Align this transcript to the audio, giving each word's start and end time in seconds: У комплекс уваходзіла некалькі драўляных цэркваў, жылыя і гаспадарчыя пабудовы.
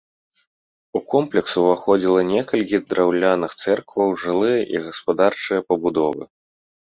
У 0.99 1.01
комплекс 1.13 1.51
уваходзіла 1.63 2.21
некалькі 2.29 2.77
драўляных 2.93 3.51
цэркваў, 3.65 4.15
жылыя 4.23 4.61
і 4.77 4.83
гаспадарчыя 4.87 5.59
пабудовы. 5.69 6.23